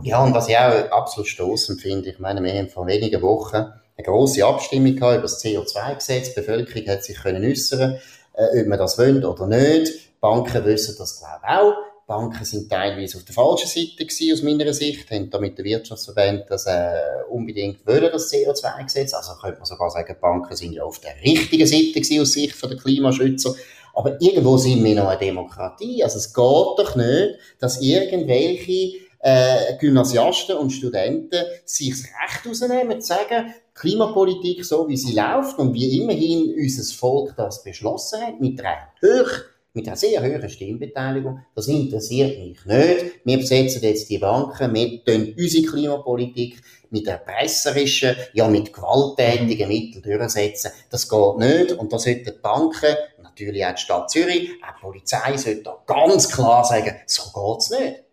Ja, 0.02 0.22
und 0.22 0.34
was 0.34 0.48
ich 0.48 0.56
auch 0.56 0.90
absolut 0.90 1.28
stoßend 1.28 1.80
finde, 1.80 2.10
ich 2.10 2.18
meine, 2.18 2.42
wir 2.42 2.52
haben 2.52 2.68
vor 2.68 2.86
wenigen 2.86 3.20
Wochen 3.22 3.56
eine 3.56 4.04
grosse 4.04 4.44
Abstimmung 4.44 4.96
gehabt 4.96 5.14
über 5.14 5.22
das 5.22 5.44
CO2-Gesetz. 5.44 6.30
Die 6.30 6.40
Bevölkerung 6.40 6.88
hat 6.88 7.04
sich 7.04 7.18
können 7.18 7.44
äußern, 7.44 7.98
äh, 8.34 8.60
ob 8.60 8.66
man 8.66 8.78
das 8.78 8.98
wollen 8.98 9.24
oder 9.24 9.46
nicht. 9.46 10.20
Banken 10.20 10.64
wissen 10.64 10.94
das, 10.98 11.18
glaube 11.18 11.40
ich, 11.42 11.50
auch. 11.50 11.74
Banken 12.06 12.44
sind 12.44 12.68
teilweise 12.68 13.18
auf 13.18 13.24
der 13.24 13.34
falschen 13.34 13.68
Seite 13.68 14.04
gewesen, 14.04 14.32
aus 14.32 14.42
meiner 14.42 14.72
Sicht, 14.72 15.10
haben 15.12 15.30
da 15.30 15.38
mit 15.38 15.56
der 15.56 15.64
Wirtschaftsverband 15.64 16.44
das 16.48 16.66
äh, 16.66 16.92
unbedingt 17.28 17.86
wollen, 17.86 18.10
das 18.10 18.32
CO2-Gesetz. 18.32 19.14
Also 19.14 19.34
könnte 19.40 19.58
man 19.58 19.66
sogar 19.66 19.90
sagen, 19.90 20.12
die 20.16 20.20
Banken 20.20 20.56
sind 20.56 20.72
ja 20.72 20.82
auf 20.82 20.98
der 20.98 21.14
richtigen 21.22 21.66
Seite 21.66 21.92
gewesen, 21.92 22.20
aus 22.20 22.32
Sicht 22.32 22.62
der 22.62 22.76
Klimaschützer. 22.76 23.54
Aber 23.94 24.20
irgendwo 24.20 24.56
sind 24.56 24.82
wir 24.82 24.94
noch 24.94 25.08
eine 25.08 25.20
Demokratie. 25.20 26.02
Also 26.02 26.18
es 26.18 26.32
geht 26.32 26.36
doch 26.36 26.96
nicht, 26.96 27.38
dass 27.60 27.80
irgendwelche 27.80 29.09
äh, 29.20 29.76
Gymnasiasten 29.78 30.56
und 30.56 30.70
Studenten 30.70 31.44
sich 31.64 31.90
das 31.90 32.04
Recht 32.04 32.46
rausnehmen, 32.46 33.00
zu 33.00 33.08
sagen, 33.08 33.54
Klimapolitik 33.74 34.64
so 34.64 34.88
wie 34.88 34.96
sie 34.96 35.14
läuft 35.14 35.58
und 35.58 35.72
wie 35.74 36.00
immerhin 36.00 36.54
unser 36.54 36.94
Volk 36.94 37.34
das 37.36 37.62
beschlossen 37.62 38.20
hat, 38.20 38.40
mit 38.40 38.60
einer 38.60 38.88
hoch, 39.02 39.30
mit 39.72 39.86
einer 39.86 39.96
sehr 39.96 40.22
hohen 40.22 40.48
Stimmbeteiligung, 40.48 41.40
das 41.54 41.68
interessiert 41.68 42.38
mich 42.38 42.64
nicht. 42.64 43.20
Wir 43.24 43.36
besetzen 43.38 43.82
jetzt 43.82 44.10
die 44.10 44.18
Banken, 44.18 44.74
wir 44.74 45.04
tun 45.04 45.34
unsere 45.38 45.66
Klimapolitik 45.66 46.60
mit 46.90 47.06
erpresserischen, 47.06 48.16
ja 48.32 48.48
mit 48.48 48.72
gewalttätigen 48.72 49.68
Mitteln 49.68 50.02
durchsetzen. 50.02 50.72
Das 50.90 51.08
geht 51.08 51.38
nicht 51.38 51.72
und 51.72 51.92
da 51.92 51.98
sollten 51.98 52.24
die 52.24 52.42
Banken, 52.42 52.96
natürlich 53.22 53.64
auch 53.64 53.74
die 53.74 53.80
Stadt 53.80 54.10
Zürich, 54.10 54.50
auch 54.62 54.74
die 54.74 54.80
Polizei, 54.80 55.36
sollte 55.36 55.62
da 55.62 55.78
ganz 55.86 56.28
klar 56.28 56.64
sagen, 56.64 56.96
so 57.06 57.22
geht's 57.32 57.70
nicht. 57.70 58.09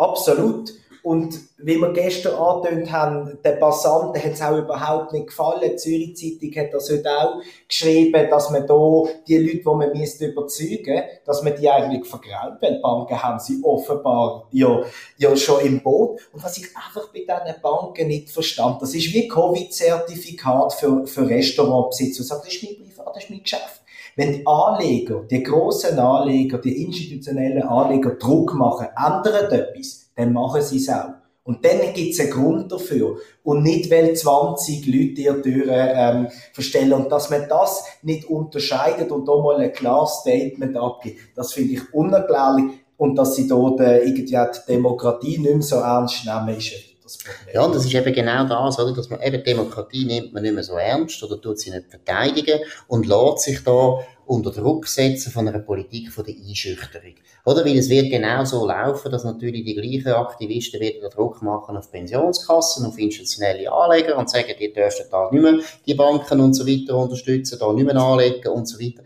Absolut. 0.00 0.72
Und 1.02 1.38
wie 1.58 1.76
wir 1.76 1.92
gestern 1.92 2.34
angetönt 2.34 2.90
haben, 2.92 3.38
den 3.42 3.58
Passanten 3.58 4.22
hat 4.22 4.32
es 4.32 4.42
auch 4.42 4.56
überhaupt 4.56 5.12
nicht 5.12 5.28
gefallen. 5.28 5.62
Die 5.62 5.76
Zürich 5.76 6.16
Zeitung 6.16 6.62
hat 6.62 6.74
das 6.74 6.90
heute 6.90 7.10
auch 7.10 7.42
geschrieben, 7.68 8.28
dass 8.30 8.50
man 8.50 8.66
da 8.66 9.04
die 9.26 9.38
Leute, 9.38 9.58
die 9.58 9.64
man 9.64 9.92
müsste 9.92 10.26
überzeugen 10.26 11.02
dass 11.24 11.42
man 11.42 11.54
die 11.58 11.70
eigentlich 11.70 12.06
vergraut, 12.06 12.60
weil 12.60 12.80
Banken 12.80 13.22
haben 13.22 13.38
sie 13.38 13.62
offenbar 13.62 14.48
ja, 14.52 14.82
ja 15.16 15.36
schon 15.36 15.64
im 15.64 15.82
Boot. 15.82 16.20
Und 16.32 16.42
was 16.42 16.58
ich 16.58 16.66
einfach 16.74 17.08
bei 17.12 17.20
diesen 17.20 17.60
Banken 17.62 18.08
nicht 18.08 18.30
verstand, 18.30 18.82
das 18.82 18.94
ist 18.94 19.12
wie 19.12 19.28
Covid-Zertifikat 19.28 20.74
für, 20.74 21.06
für 21.06 21.28
Restaurantbesitzer. 21.28 22.24
Das 22.36 22.46
ist 22.46 22.62
mein 22.62 22.76
Privat, 22.76 23.16
das 23.16 23.24
ist 23.24 23.30
mein 23.30 23.42
Geschäft. 23.42 23.80
Wenn 24.16 24.32
die 24.32 24.46
Anleger, 24.46 25.24
die 25.30 25.42
grossen 25.42 25.98
Anleger, 25.98 26.58
die 26.58 26.82
institutionellen 26.84 27.62
Anleger 27.62 28.16
Druck 28.16 28.54
machen, 28.54 28.88
ändern 28.96 29.50
etwas, 29.50 30.10
dann 30.16 30.32
machen 30.32 30.62
sie 30.62 30.78
es 30.78 30.88
auch. 30.88 31.20
Und 31.42 31.64
dann 31.64 31.80
gibt 31.94 32.12
es 32.12 32.20
einen 32.20 32.30
Grund 32.30 32.70
dafür. 32.70 33.16
Und 33.42 33.62
nicht, 33.62 33.90
weil 33.90 34.14
20 34.14 34.86
Leute 34.86 35.20
ihr 35.20 35.42
Türen 35.42 35.88
ähm, 35.94 36.28
verstellen. 36.52 36.92
Und 36.92 37.10
dass 37.10 37.30
man 37.30 37.48
das 37.48 37.84
nicht 38.02 38.26
unterscheidet 38.26 39.10
und 39.10 39.26
da 39.26 39.36
mal 39.36 39.56
ein 39.56 39.72
klares 39.72 40.20
Statement 40.20 40.76
abgibt, 40.76 41.18
das 41.34 41.52
finde 41.52 41.74
ich 41.74 41.94
unerklärlich. 41.94 42.66
Und 42.96 43.16
dass 43.16 43.34
sie 43.34 43.48
dort 43.48 43.80
äh, 43.80 44.00
irgendwie 44.00 44.26
die 44.26 44.36
Demokratie 44.68 45.38
nicht 45.38 45.52
mehr 45.54 45.62
so 45.62 45.76
ernst 45.76 46.26
nehmen, 46.26 46.56
ist 46.56 46.89
das 47.10 47.18
Problem. 47.18 47.54
Ja, 47.54 47.64
und 47.64 47.74
das 47.74 47.84
ist 47.84 47.94
eben 47.94 48.12
genau 48.12 48.44
das, 48.44 48.78
oder? 48.78 48.94
dass 48.94 49.10
man 49.10 49.20
eben 49.22 49.42
Demokratie 49.42 50.04
nimmt 50.04 50.32
man 50.32 50.42
nicht 50.42 50.54
mehr 50.54 50.64
so 50.64 50.76
ernst 50.76 51.22
oder 51.22 51.40
tut 51.40 51.58
sie 51.58 51.70
nicht 51.70 51.90
verteidigen 51.90 52.60
und 52.88 53.06
lässt 53.06 53.40
sich 53.40 53.62
da 53.64 53.98
unter 54.26 54.52
Druck 54.52 54.86
setzen 54.86 55.32
von 55.32 55.48
einer 55.48 55.58
Politik 55.58 56.12
von 56.12 56.24
der 56.24 56.36
Einschüchterung. 56.36 57.14
Oder? 57.44 57.64
Weil 57.64 57.78
es 57.78 57.88
wird 57.88 58.10
genau 58.10 58.44
so 58.44 58.64
laufen, 58.64 59.10
dass 59.10 59.24
natürlich 59.24 59.64
die 59.64 59.74
gleichen 59.74 60.12
Aktivisten 60.12 60.80
wieder 60.80 61.08
Druck 61.08 61.42
machen 61.42 61.76
auf 61.76 61.90
Pensionskassen, 61.90 62.86
auf 62.86 62.96
institutionelle 62.96 63.72
Anleger 63.72 64.16
und 64.16 64.30
sagen, 64.30 64.54
die 64.58 64.72
dürfen 64.72 65.06
da 65.10 65.30
nicht 65.32 65.42
mehr 65.42 65.58
die 65.84 65.94
Banken 65.94 66.40
und 66.40 66.54
so 66.54 66.64
weiter 66.64 66.96
unterstützen, 66.96 67.58
da 67.58 67.72
nicht 67.72 67.86
mehr 67.86 67.96
anlegen 67.96 68.48
und 68.48 68.66
so 68.66 68.78
weiter. 68.78 69.02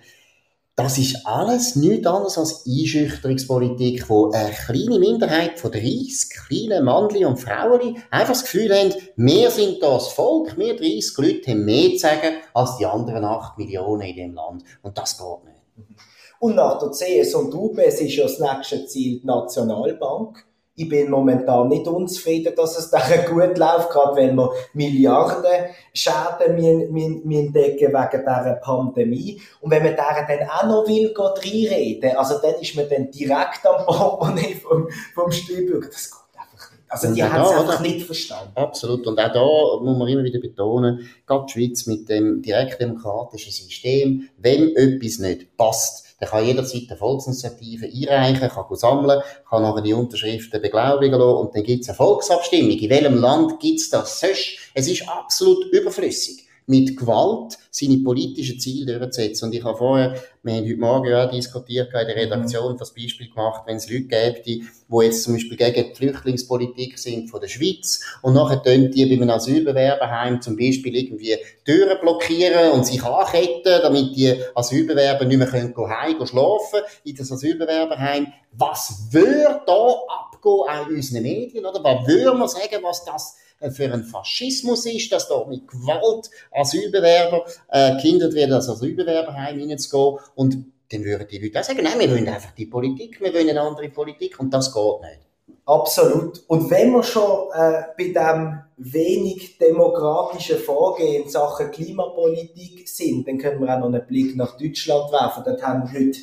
Das 0.76 0.98
ist 0.98 1.24
alles 1.24 1.76
nichts 1.76 2.04
anderes 2.04 2.36
als 2.36 2.66
Einschüchterungspolitik, 2.66 4.08
wo 4.10 4.32
eine 4.32 4.50
kleine 4.50 4.98
Minderheit 4.98 5.60
von 5.60 5.70
30 5.70 6.30
kleinen 6.30 6.84
Männchen 6.84 7.26
und 7.26 7.36
Frauen 7.36 7.96
einfach 8.10 8.32
das 8.32 8.42
Gefühl 8.42 8.74
haben, 8.74 8.92
wir 9.14 9.50
sind 9.52 9.80
das 9.80 10.08
Volk, 10.08 10.58
wir 10.58 10.76
30 10.76 11.16
Leute 11.18 11.50
haben 11.52 11.64
mehr 11.64 11.90
zu 11.90 11.98
sagen 11.98 12.38
als 12.54 12.76
die 12.78 12.86
anderen 12.86 13.24
8 13.24 13.56
Millionen 13.56 14.02
in 14.02 14.16
dem 14.16 14.34
Land. 14.34 14.64
Und 14.82 14.98
das 14.98 15.16
geht 15.16 15.44
nicht. 15.44 15.98
Und 16.40 16.56
nach 16.56 16.80
der 16.80 16.90
CS 16.90 17.36
und 17.36 17.54
UBS 17.54 18.00
ist 18.00 18.16
ja 18.16 18.24
das 18.24 18.40
nächste 18.40 18.84
Ziel 18.86 19.20
die 19.20 19.26
Nationalbank 19.26 20.44
ich 20.76 20.88
bin 20.88 21.10
momentan 21.10 21.68
nicht 21.68 21.86
unzufrieden, 21.86 22.54
dass 22.56 22.76
es 22.78 22.90
da 22.90 22.98
gut 23.28 23.56
läuft, 23.58 23.90
gerade 23.90 24.16
wenn 24.16 24.34
wir 24.34 24.50
Milliarden 24.72 25.44
Schäden 25.92 26.56
müssen, 26.92 27.52
decken 27.52 27.92
wegen 27.92 28.20
dieser 28.20 28.58
Pandemie. 28.62 29.40
Und 29.60 29.70
wenn 29.70 29.84
man 29.84 29.94
deren 29.94 30.26
dann 30.26 30.48
auch 30.48 30.66
noch 30.66 30.88
will, 30.88 31.14
reinreden, 31.16 32.16
also 32.16 32.38
dann 32.42 32.60
ist 32.60 32.74
man 32.74 32.88
dann 32.88 33.10
direkt 33.10 33.64
am 33.64 33.84
Portemonnaie 33.86 34.54
vom, 34.54 34.88
vom 35.14 35.30
Steuerbürger. 35.30 35.88
Das 35.88 36.10
geht 36.10 36.40
einfach 36.40 36.70
nicht. 36.72 36.84
Also 36.88 37.14
die 37.14 37.22
haben 37.22 37.42
es 37.44 37.50
einfach 37.50 37.80
nicht 37.80 38.06
verstanden. 38.06 38.52
Absolut. 38.56 39.06
Und 39.06 39.18
auch 39.20 39.32
da 39.32 39.84
muss 39.84 39.98
man 39.98 40.08
immer 40.08 40.24
wieder 40.24 40.40
betonen, 40.40 41.08
gerade 41.24 41.46
die 41.46 41.52
Schweiz 41.52 41.86
mit 41.86 42.08
dem 42.08 42.42
direktdemokratischen 42.42 43.52
System, 43.52 44.28
wenn 44.38 44.74
etwas 44.74 45.20
nicht 45.20 45.56
passt, 45.56 46.03
der 46.20 46.28
kann 46.28 46.44
jederzeit 46.44 46.84
eine 46.88 46.96
Volksinitiative 46.96 47.86
einreichen, 47.86 48.48
kann 48.48 48.76
sammeln, 48.76 49.22
kann 49.48 49.62
nachher 49.62 49.82
die 49.82 49.92
Unterschriften 49.92 50.62
beglaubigen 50.62 51.18
lassen 51.18 51.38
und 51.38 51.54
dann 51.54 51.64
gibt 51.64 51.82
es 51.82 51.88
eine 51.88 51.96
Volksabstimmung. 51.96 52.78
In 52.78 52.90
welchem 52.90 53.16
Land 53.16 53.60
gibt 53.60 53.80
es 53.80 53.90
das 53.90 54.20
sonst? 54.20 54.58
Es 54.74 54.88
ist 54.88 55.08
absolut 55.08 55.64
überflüssig 55.72 56.43
mit 56.66 56.96
Gewalt 56.96 57.58
seine 57.70 57.98
politischen 57.98 58.58
Ziele 58.58 58.98
durchzusetzen. 58.98 59.46
Und 59.46 59.54
ich 59.54 59.64
habe 59.64 59.76
vorher, 59.76 60.14
wir 60.42 60.54
haben 60.54 60.64
heute 60.64 60.76
Morgen 60.76 61.10
ja 61.10 61.26
auch 61.26 61.30
diskutiert 61.30 61.88
in 61.88 62.06
der 62.06 62.16
Redaktion, 62.16 62.76
das 62.76 62.94
Beispiel 62.94 63.28
gemacht, 63.28 63.62
wenn 63.66 63.76
es 63.76 63.90
Leute 63.90 64.04
gäbe, 64.04 64.40
die, 64.46 64.64
jetzt 65.02 65.24
zum 65.24 65.34
Beispiel 65.34 65.56
gegen 65.56 65.88
die 65.88 65.94
Flüchtlingspolitik 65.94 66.98
sind 66.98 67.28
von 67.28 67.40
der 67.40 67.48
Schweiz 67.48 68.00
und 68.22 68.34
nachher 68.34 68.62
tun 68.62 68.90
die 68.90 69.06
bei 69.06 69.14
einem 69.14 69.30
Asylbewerberheim 69.30 70.40
zum 70.40 70.56
Beispiel 70.56 70.94
irgendwie 70.94 71.36
Türen 71.64 71.98
blockieren 72.00 72.70
und 72.72 72.86
sich 72.86 73.02
anketten, 73.02 73.80
damit 73.82 74.14
die 74.16 74.34
Asylbewerber 74.54 75.24
nicht 75.24 75.38
mehr 75.38 75.48
können 75.48 75.74
heim 75.76 76.24
schlafen 76.26 76.80
in 77.04 77.16
das 77.16 77.32
Asylbewerberheim. 77.32 78.28
Was 78.52 79.08
würde 79.10 79.62
da 79.66 79.88
abgehen 80.08 80.68
an 80.68 80.94
unseren 80.94 81.22
Medien, 81.22 81.66
oder? 81.66 81.82
Was 81.82 82.06
würde 82.06 82.38
man 82.38 82.48
sagen, 82.48 82.82
was 82.82 83.04
das 83.04 83.36
für 83.70 83.84
einen 83.84 84.04
Faschismus 84.04 84.86
ist, 84.86 85.12
dass 85.12 85.28
da 85.28 85.44
mit 85.46 85.66
Gewalt 85.68 86.30
Asylbewerber 86.52 87.44
äh, 87.68 87.96
gehindert 87.96 88.34
werden, 88.34 88.52
als 88.52 88.68
Asylbewerberheim 88.68 89.58
hineinzugehen. 89.58 90.18
Und 90.34 90.66
dann 90.90 91.04
würden 91.04 91.26
die 91.30 91.38
Leute 91.38 91.60
auch 91.60 91.64
sagen, 91.64 91.82
nein, 91.82 91.98
wir 91.98 92.10
wollen 92.10 92.28
einfach 92.28 92.52
die 92.52 92.66
Politik, 92.66 93.20
wir 93.20 93.32
wollen 93.32 93.50
eine 93.50 93.60
andere 93.60 93.88
Politik 93.88 94.38
und 94.38 94.52
das 94.52 94.72
geht 94.72 95.00
nicht. 95.00 95.24
Absolut. 95.66 96.42
Und 96.46 96.70
wenn 96.70 96.92
wir 96.92 97.02
schon 97.02 97.48
äh, 97.54 97.84
bei 97.96 98.12
dem 98.12 98.60
wenig 98.76 99.56
demokratischen 99.56 100.58
Vorgehen 100.58 101.24
in 101.24 101.28
Sachen 101.30 101.70
Klimapolitik 101.70 102.86
sind, 102.86 103.26
dann 103.26 103.38
können 103.38 103.60
wir 103.60 103.74
auch 103.74 103.80
noch 103.80 103.86
einen 103.86 104.06
Blick 104.06 104.36
nach 104.36 104.58
Deutschland 104.58 105.10
werfen. 105.10 105.42
Dort 105.46 105.62
haben 105.62 105.90
heute 105.90 106.18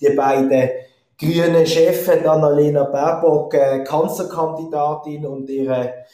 die 0.00 0.10
beiden 0.10 0.70
grünen 1.18 1.66
Chefs, 1.66 2.08
Annalena 2.08 2.84
Baerbock, 2.84 3.54
äh, 3.54 3.82
Kanzlerkandidatin 3.82 5.26
und 5.26 5.50
ihre 5.50 6.04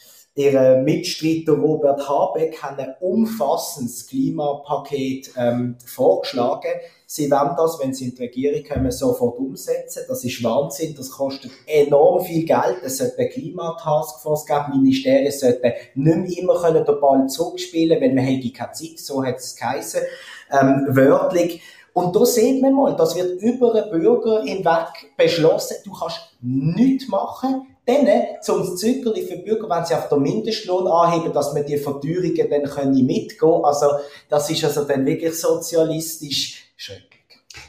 Ihr 0.40 0.80
Mitstreiter 0.82 1.52
Robert 1.52 2.08
Habeck 2.08 2.62
hat 2.62 2.78
ein 2.78 2.94
umfassendes 3.00 4.06
Klimapaket 4.06 5.32
ähm, 5.36 5.76
vorgeschlagen. 5.84 6.70
Sie 7.04 7.30
werden 7.30 7.52
das, 7.58 7.78
wenn 7.78 7.92
sie 7.92 8.06
in 8.06 8.14
die 8.14 8.22
Regierung 8.22 8.64
kommen, 8.66 8.90
sofort 8.90 9.38
umsetzen. 9.38 10.04
Das 10.08 10.24
ist 10.24 10.42
Wahnsinn. 10.42 10.94
Das 10.96 11.10
kostet 11.10 11.50
enorm 11.66 12.24
viel 12.24 12.46
Geld. 12.46 12.78
Es 12.82 12.96
sollte 12.96 13.18
eine 13.18 13.28
Klimataskforce 13.28 14.46
geben. 14.46 14.80
Ministerien 14.80 15.30
sollten 15.30 15.72
nicht 15.94 16.16
mehr 16.16 16.38
immer 16.38 16.58
können 16.58 16.86
den 16.86 17.00
Ball 17.02 17.26
zurückspielen, 17.26 18.00
weil 18.00 18.14
man 18.14 18.24
hätte 18.24 18.50
keine 18.50 18.72
Zeit. 18.72 18.98
So 18.98 19.22
hat 19.22 19.36
es 19.36 19.54
geheißen. 19.54 20.00
Ähm, 20.58 20.86
wörtlich. 20.88 21.60
Und 21.92 22.16
da 22.16 22.24
sieht 22.24 22.62
man 22.62 22.72
mal, 22.72 22.96
das 22.96 23.14
wird 23.14 23.42
über 23.42 23.74
den 23.74 23.90
Bürger 23.90 24.42
hinweg 24.42 25.12
beschlossen. 25.18 25.76
Du 25.84 25.92
kannst 25.92 26.34
nichts 26.40 27.08
machen 27.08 27.66
dann 27.86 28.08
zum 28.42 28.76
Zückerli 28.76 29.22
für 29.22 29.38
Bürger, 29.38 29.68
wenn 29.68 29.84
sie 29.84 29.94
auf 29.94 30.08
den 30.08 30.22
Mindestlohn 30.22 30.86
anheben, 30.86 31.32
dass 31.32 31.54
man 31.54 31.64
die 31.66 31.78
Verteuerungen 31.78 32.48
dann 32.50 32.64
können 32.64 33.06
mitgehen 33.06 33.64
Also, 33.64 33.86
das 34.28 34.50
ist 34.50 34.64
also 34.64 34.84
dann 34.84 35.06
wirklich 35.06 35.38
sozialistisch 35.38 36.72
schrecklich. 36.76 37.10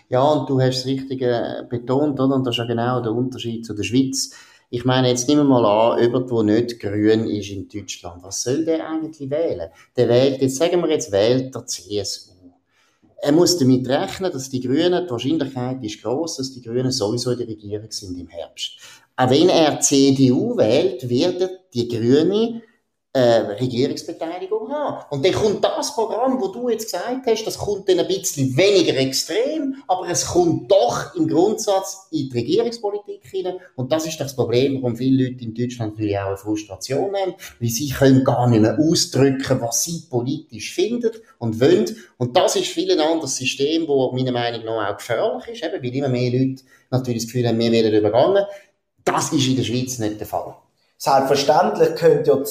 Ja, 0.10 0.24
und 0.24 0.50
du 0.50 0.60
hast 0.60 0.80
es 0.80 0.86
richtig 0.86 1.22
äh, 1.22 1.64
betont, 1.70 2.20
oder? 2.20 2.36
Und 2.36 2.46
das 2.46 2.56
ist 2.56 2.60
ja 2.60 2.66
genau 2.66 3.02
der 3.02 3.14
Unterschied 3.14 3.66
zu 3.66 3.74
der 3.74 3.84
Schweiz. 3.84 4.32
Ich 4.70 4.86
meine, 4.86 5.10
jetzt 5.10 5.28
nehmen 5.28 5.48
wir 5.48 5.60
mal 5.60 5.66
an, 5.66 6.02
jemand, 6.02 6.32
der 6.32 6.44
nicht 6.44 6.80
grün 6.80 7.30
ist 7.30 7.50
in 7.50 7.68
Deutschland. 7.68 8.24
Was 8.24 8.44
soll 8.44 8.64
der 8.64 8.88
eigentlich 8.88 9.30
wählen? 9.30 9.70
Der 9.98 10.08
wählt, 10.08 10.42
jetzt 10.42 10.56
sagen 10.58 10.82
wir 10.82 10.90
jetzt, 10.90 11.12
wählt 11.12 11.54
der 11.54 11.66
CSU. 11.66 12.31
Er 13.24 13.32
muss 13.32 13.58
damit 13.58 13.88
rechnen, 13.88 14.32
dass 14.32 14.50
die 14.50 14.60
Grünen, 14.60 15.06
die 15.06 15.12
Wahrscheinlichkeit 15.12 15.84
ist 15.84 16.02
groß, 16.02 16.38
dass 16.38 16.54
die 16.54 16.62
Grünen 16.62 16.92
sowieso 16.92 17.32
in 17.32 17.38
der 17.38 17.48
Regierung 17.48 17.92
sind 17.92 18.18
im 18.18 18.28
Herbst. 18.28 18.80
Auch 19.16 19.30
wenn 19.30 19.50
er 19.50 19.80
CDU 19.80 20.58
wählt, 20.58 21.08
werden 21.08 21.50
die 21.72 21.88
Grünen 21.88 22.64
äh, 23.14 23.20
Regierungsbeteiligung 23.60 24.72
haben. 24.72 25.06
Und 25.10 25.26
dann 25.26 25.34
kommt 25.34 25.64
das 25.64 25.94
Programm, 25.94 26.40
wo 26.40 26.48
du 26.48 26.70
jetzt 26.70 26.86
gesagt 26.86 27.26
hast, 27.26 27.44
das 27.44 27.58
kommt 27.58 27.90
dann 27.90 28.00
ein 28.00 28.08
bisschen 28.08 28.56
weniger 28.56 28.96
extrem, 28.96 29.76
aber 29.88 30.10
es 30.10 30.26
kommt 30.28 30.72
doch 30.72 31.14
im 31.16 31.28
Grundsatz 31.28 32.08
in 32.12 32.30
die 32.30 32.40
Regierungspolitik 32.40 33.22
hinein. 33.26 33.58
Und 33.76 33.92
das 33.92 34.06
ist 34.06 34.18
das 34.18 34.34
Problem, 34.34 34.82
warum 34.82 34.96
viele 34.96 35.26
Leute 35.26 35.44
in 35.44 35.54
Deutschland 35.54 35.94
natürlich 35.94 36.18
auch 36.18 36.28
eine 36.28 36.38
Frustration 36.38 37.14
haben, 37.14 37.36
weil 37.60 37.70
sie 37.70 37.90
können 37.90 38.24
gar 38.24 38.48
nicht 38.48 38.62
mehr 38.62 38.80
ausdrücken, 38.80 39.60
was 39.60 39.84
sie 39.84 40.04
politisch 40.10 40.74
finden 40.74 41.12
und 41.38 41.60
wollen. 41.60 41.94
Und 42.18 42.38
das 42.38 42.56
ist 42.56 42.68
viel 42.68 42.92
ein 42.92 43.02
anderes 43.02 43.36
System, 43.36 43.90
wo 43.90 44.12
meiner 44.14 44.32
Meinung 44.32 44.64
nach 44.64 44.94
auch 44.94 44.98
gefährlich 44.98 45.48
ist, 45.50 45.64
eben, 45.64 45.84
weil 45.84 45.96
immer 45.96 46.10
mehr 46.10 46.32
Leute 46.32 46.64
natürlich 46.90 47.24
das 47.24 47.32
Gefühl 47.32 47.48
haben, 47.48 47.60
wir 47.60 47.72
werden 47.74 47.94
übergangen. 47.94 48.46
Das 49.04 49.34
ist 49.34 49.48
in 49.48 49.58
der 49.58 49.64
Schweiz 49.64 50.00
nicht 50.00 50.20
der 50.20 50.28
Fall. 50.28 50.56
Selbstverständlich 51.04 51.96
könnte 51.96 52.30
ja 52.30 52.44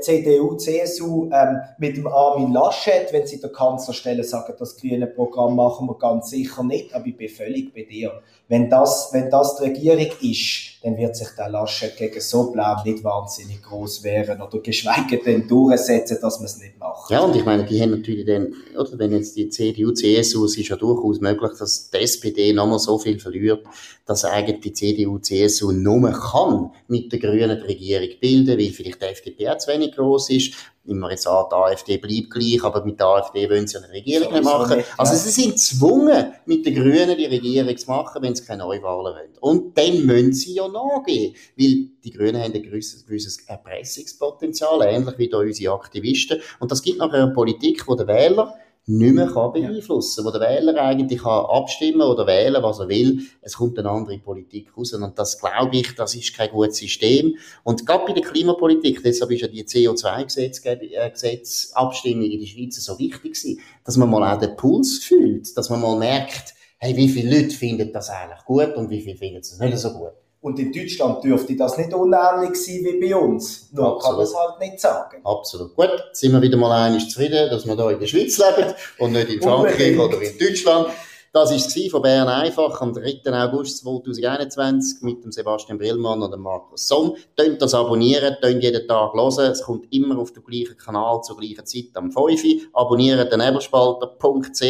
CDU, 0.00 0.54
CSU 0.54 1.28
ähm, 1.34 1.60
mit 1.76 1.98
dem 1.98 2.06
Armin 2.06 2.50
Laschet, 2.50 3.12
wenn 3.12 3.26
sie 3.26 3.38
der 3.38 3.52
Kanzlerstelle 3.52 4.24
sagen, 4.24 4.54
das 4.58 4.78
grüne 4.78 5.06
Programm 5.06 5.54
machen 5.54 5.86
wir 5.86 5.98
ganz 5.98 6.30
sicher 6.30 6.62
nicht, 6.62 6.94
aber 6.94 7.04
ich 7.08 7.16
bin 7.18 7.28
völlig 7.28 7.74
bei 7.74 7.82
dir. 7.82 8.22
Wenn 8.48 8.70
das, 8.70 9.10
wenn 9.12 9.28
das 9.28 9.56
die 9.56 9.64
Regierung 9.64 10.10
ist, 10.22 10.69
dann 10.82 10.96
wird 10.96 11.14
sich 11.14 11.28
der 11.36 11.50
Laschet 11.50 11.94
gegen 11.96 12.20
so 12.20 12.50
blau 12.52 12.82
nicht 12.84 13.04
wahnsinnig 13.04 13.62
groß 13.62 14.02
wehren 14.02 14.40
oder 14.40 14.60
geschweige 14.60 15.18
denn 15.18 15.46
durchsetzen, 15.46 16.18
dass 16.22 16.38
man 16.38 16.46
es 16.46 16.58
nicht 16.58 16.78
macht. 16.78 17.10
Ja, 17.10 17.20
und 17.20 17.36
ich 17.36 17.44
meine, 17.44 17.64
die 17.64 17.80
haben 17.82 17.90
natürlich 17.90 18.24
dann, 18.24 18.54
oder 18.74 18.98
wenn 18.98 19.12
jetzt 19.12 19.36
die 19.36 19.50
CDU, 19.50 19.92
CSU, 19.92 20.46
es 20.46 20.56
ist 20.56 20.68
ja 20.68 20.76
durchaus 20.76 21.20
möglich, 21.20 21.52
dass 21.58 21.90
die 21.90 21.98
SPD 21.98 22.52
nochmal 22.54 22.78
so 22.78 22.98
viel 22.98 23.20
verliert, 23.20 23.66
dass 24.06 24.24
eigentlich 24.24 24.60
die 24.60 24.72
CDU, 24.72 25.18
CSU 25.18 25.72
nur 25.72 26.10
kann 26.12 26.70
mit 26.88 27.12
der 27.12 27.18
grünen 27.18 27.60
Regierung 27.60 28.08
bilden, 28.18 28.58
weil 28.58 28.70
vielleicht 28.70 29.02
die 29.02 29.06
FDP 29.06 29.50
auch 29.50 29.58
zu 29.58 29.70
wenig 29.70 29.94
groß 29.94 30.30
ist 30.30 30.54
an, 30.88 31.48
die 31.50 31.54
AfD 31.54 31.98
bleibt 31.98 32.30
gleich, 32.30 32.64
aber 32.64 32.84
mit 32.84 32.98
der 32.98 33.06
AfD 33.06 33.48
wollen 33.48 33.66
sie 33.66 33.78
eine 33.78 33.90
Regierung 33.90 34.32
nicht 34.32 34.44
machen. 34.44 34.78
Nicht, 34.78 34.88
ja. 34.88 34.94
Also 34.98 35.14
sie 35.14 35.30
sind 35.30 35.52
gezwungen, 35.52 36.32
mit 36.46 36.64
den 36.64 36.74
Grünen 36.74 37.16
die 37.16 37.26
Regierung 37.26 37.76
zu 37.76 37.86
machen, 37.86 38.22
wenn 38.22 38.34
sie 38.34 38.44
keine 38.44 38.64
Neuwahlen 38.64 39.14
wollen. 39.14 39.30
Und 39.40 39.78
dann 39.78 40.06
müssen 40.06 40.32
sie 40.32 40.54
ja 40.54 40.68
nachgehen, 40.68 41.34
weil 41.56 41.88
die 42.02 42.10
Grünen 42.10 42.42
haben 42.42 42.52
ein 42.52 42.62
gewisses, 42.62 43.04
gewisses 43.06 43.46
Erpressungspotenzial, 43.46 44.82
ähnlich 44.82 45.18
wie 45.18 45.28
da 45.28 45.38
unsere 45.38 45.74
Aktivisten. 45.74 46.40
Und 46.58 46.70
das 46.70 46.82
gibt 46.82 46.98
nachher 46.98 47.24
eine 47.24 47.32
Politik, 47.32 47.86
wo 47.86 47.94
der 47.94 48.06
Wähler 48.06 48.54
nicht 48.90 49.14
mehr 49.14 49.28
kann 49.28 49.52
beeinflussen 49.52 50.24
kann, 50.24 50.32
wo 50.32 50.38
der 50.38 50.48
Wähler 50.48 50.80
eigentlich 50.80 51.22
kann 51.22 51.44
abstimmen 51.46 52.00
oder 52.02 52.26
wählen, 52.26 52.60
was 52.62 52.80
er 52.80 52.88
will. 52.88 53.22
Es 53.40 53.54
kommt 53.54 53.78
eine 53.78 53.88
andere 53.90 54.18
Politik 54.18 54.76
raus. 54.76 54.92
Und 54.92 55.18
das 55.18 55.38
glaube 55.38 55.76
ich, 55.76 55.94
das 55.94 56.14
ist 56.14 56.36
kein 56.36 56.50
gutes 56.50 56.76
System. 56.78 57.36
Und 57.64 57.86
gerade 57.86 58.04
bei 58.06 58.12
der 58.12 58.22
Klimapolitik, 58.22 59.02
deshalb 59.02 59.30
ist 59.30 59.40
ja 59.42 59.48
die 59.48 59.64
CO2-Gesetzabstimmung 59.64 62.24
in 62.24 62.40
der 62.40 62.46
Schweiz 62.46 62.76
so 62.76 62.98
wichtig 62.98 63.22
gewesen, 63.22 63.60
dass 63.84 63.96
man 63.96 64.10
mal 64.10 64.34
auch 64.34 64.38
den 64.38 64.56
Puls 64.56 64.98
fühlt, 64.98 65.56
dass 65.56 65.70
man 65.70 65.80
mal 65.80 65.98
merkt, 65.98 66.52
hey, 66.78 66.94
wie 66.96 67.08
viele 67.08 67.36
Leute 67.36 67.54
finden 67.54 67.92
das 67.92 68.10
eigentlich 68.10 68.44
gut 68.44 68.74
und 68.76 68.90
wie 68.90 69.00
viele 69.00 69.16
finden 69.16 69.40
es 69.40 69.58
nicht 69.58 69.78
so 69.78 69.92
gut. 69.92 70.12
Und 70.42 70.58
in 70.58 70.72
Deutschland 70.72 71.22
dürfte 71.22 71.54
das 71.54 71.76
nicht 71.76 71.92
unähnlich 71.92 72.56
sein 72.56 72.82
wie 72.82 72.98
bei 72.98 73.14
uns. 73.14 73.68
Nur 73.72 73.96
Absolut. 73.96 74.02
kann 74.02 74.16
man 74.16 74.24
es 74.24 74.34
halt 74.34 74.60
nicht 74.60 74.80
sagen. 74.80 75.20
Absolut. 75.22 75.76
Gut, 75.76 76.02
sind 76.12 76.32
wir 76.32 76.40
wieder 76.40 76.56
mal 76.56 76.86
einig 76.86 77.10
zufrieden, 77.10 77.50
dass 77.50 77.66
wir 77.66 77.74
hier 77.74 77.90
in 77.90 78.00
der 78.00 78.06
Schweiz 78.06 78.38
leben 78.38 78.74
und 78.98 79.12
nicht 79.12 79.28
in 79.28 79.42
Frankreich 79.42 79.98
oder 79.98 80.20
in 80.20 80.38
Deutschland. 80.38 80.88
Das 81.32 81.50
war 81.50 81.56
es 81.56 81.90
von 81.92 82.02
Bern 82.02 82.26
einfach 82.26 82.80
am 82.80 82.92
3. 82.92 83.20
August 83.26 83.78
2021 83.82 85.02
mit 85.02 85.22
dem 85.22 85.30
Sebastian 85.30 85.78
Brillmann 85.78 86.22
und 86.22 86.32
dem 86.32 86.40
Markus 86.40 86.88
Somm. 86.88 87.14
Tönt 87.36 87.62
das 87.62 87.72
abonnieren, 87.72 88.36
tönt 88.42 88.64
jeden 88.64 88.88
Tag 88.88 89.14
hören. 89.14 89.52
Es 89.52 89.62
kommt 89.62 89.92
immer 89.92 90.18
auf 90.18 90.32
dem 90.32 90.42
gleichen 90.42 90.76
Kanal 90.76 91.20
zur 91.22 91.36
gleichen 91.36 91.64
Zeit 91.66 91.90
am 91.94 92.10
5. 92.10 92.70
Abonnieren 92.72 93.30
den 93.30 93.38
Nebelspalter.ch. 93.38 94.60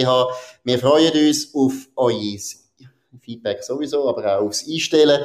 Wir 0.64 0.78
freuen 0.78 1.28
uns 1.28 1.54
auf 1.54 1.72
euer 1.96 2.38
Feedback 3.22 3.62
sowieso, 3.62 4.08
aber 4.08 4.36
auch 4.36 4.46
aufs 4.46 4.68
Einstellen. 4.68 5.24